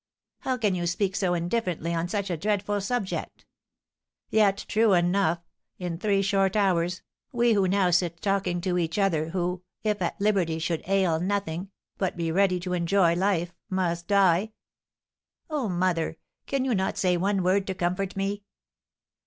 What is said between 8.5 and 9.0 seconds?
to each